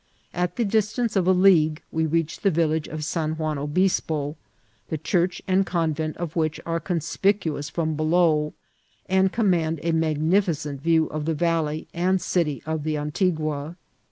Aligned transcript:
At 0.33 0.55
the 0.55 0.65
distance 0.65 1.15
of 1.15 1.27
a 1.27 1.31
league 1.31 1.79
we 1.91 2.07
reached 2.07 2.41
the 2.41 2.49
village 2.49 2.87
of 2.87 3.03
San 3.03 3.33
Juan 3.33 3.59
Obispo, 3.59 4.35
the 4.89 4.97
church 4.97 5.43
and 5.47 5.63
convent 5.63 6.17
of 6.17 6.35
which 6.35 6.59
are 6.65 6.79
conspicuous 6.79 7.69
bom 7.69 7.93
below, 7.95 8.55
and 9.05 9.31
command 9.31 9.79
a 9.83 9.91
magnificent 9.91 10.81
view 10.81 11.05
of 11.09 11.25
the 11.25 11.35
valley 11.35 11.87
and 11.93 12.19
city 12.19 12.63
of 12.65 12.83
the 12.83 12.97
Antigua. 12.97 13.75